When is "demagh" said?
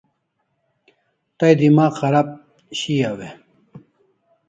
1.59-1.93